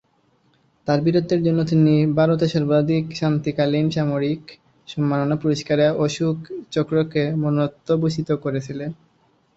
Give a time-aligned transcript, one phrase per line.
[0.87, 4.41] তাঁর বীরত্বের জন্য, তিনি ভারতের সর্বাধিক শান্তিকালীন সামরিক
[4.87, 6.37] সম্মাননা পুরস্কার অশোক
[6.71, 8.89] চক্রকে মরণোত্তর ভূষিত করেছিলেন।